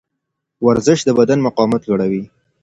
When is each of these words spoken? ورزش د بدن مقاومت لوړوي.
ورزش 0.67 0.99
د 1.05 1.09
بدن 1.19 1.39
مقاومت 1.47 1.81
لوړوي. 1.85 2.23